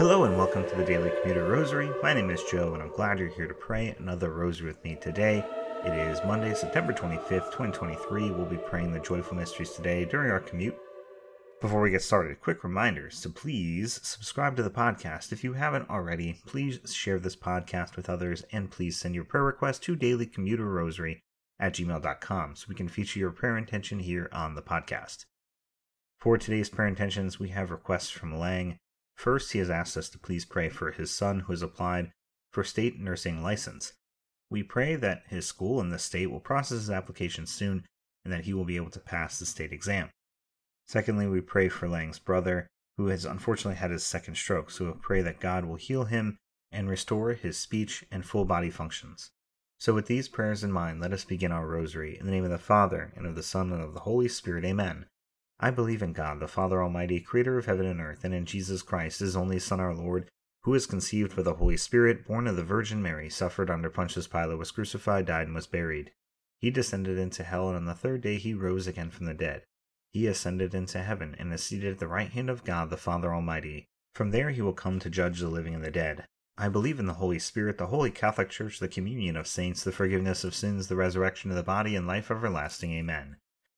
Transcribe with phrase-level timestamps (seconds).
[0.00, 1.90] Hello and welcome to the Daily Commuter Rosary.
[2.02, 4.96] My name is Joe and I'm glad you're here to pray another rosary with me
[4.96, 5.44] today.
[5.84, 8.30] It is Monday, September 25th, 2023.
[8.30, 10.74] We'll be praying the joyful mysteries today during our commute.
[11.60, 15.32] Before we get started, quick reminders to please subscribe to the podcast.
[15.32, 19.44] If you haven't already, please share this podcast with others and please send your prayer
[19.44, 21.18] request to dailycommuterrosary
[21.58, 25.26] at gmail.com so we can feature your prayer intention here on the podcast.
[26.18, 28.78] For today's prayer intentions, we have requests from Lang.
[29.20, 32.10] First, he has asked us to please pray for his son who has applied
[32.50, 33.92] for state nursing license.
[34.48, 37.84] We pray that his school in the state will process his application soon
[38.24, 40.08] and that he will be able to pass the state exam.
[40.86, 44.92] Secondly, we pray for Lang's brother, who has unfortunately had his second stroke, so we
[45.02, 46.38] pray that God will heal him
[46.72, 49.28] and restore his speech and full body functions.
[49.78, 52.18] So, with these prayers in mind, let us begin our rosary.
[52.18, 54.64] In the name of the Father, and of the Son, and of the Holy Spirit,
[54.64, 55.04] amen.
[55.62, 58.80] I believe in God, the Father Almighty, creator of heaven and earth, and in Jesus
[58.80, 60.26] Christ, his only Son, our Lord,
[60.62, 64.26] who was conceived by the Holy Spirit, born of the Virgin Mary, suffered under Pontius
[64.26, 66.12] Pilate, was crucified, died, and was buried.
[66.60, 69.64] He descended into hell, and on the third day he rose again from the dead.
[70.14, 73.34] He ascended into heaven, and is seated at the right hand of God, the Father
[73.34, 73.84] Almighty.
[74.14, 76.24] From there he will come to judge the living and the dead.
[76.56, 79.92] I believe in the Holy Spirit, the Holy Catholic Church, the communion of saints, the
[79.92, 82.92] forgiveness of sins, the resurrection of the body, and life everlasting.
[82.92, 83.36] Amen.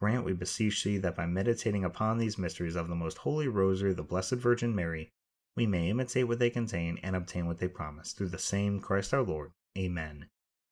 [0.00, 3.94] Grant, we beseech thee, that by meditating upon these mysteries of the most holy rosary
[3.94, 5.10] the Blessed Virgin Mary,
[5.56, 9.14] we may imitate what they contain and obtain what they promise, through the same Christ
[9.14, 9.52] our Lord.
[9.78, 10.26] Amen.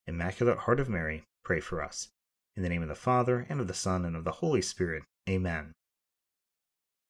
[0.07, 2.11] Immaculate Heart of Mary, pray for us.
[2.55, 5.05] In the name of the Father, and of the Son, and of the Holy Spirit.
[5.29, 5.73] Amen.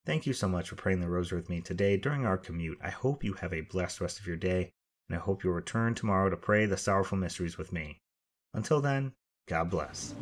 [0.06, 2.78] Thank you so much for praying the rosary with me today during our commute.
[2.82, 4.70] I hope you have a blessed rest of your day,
[5.08, 8.00] and I hope you'll return tomorrow to pray the sorrowful mysteries with me.
[8.52, 9.14] Until then,
[9.48, 10.14] God bless.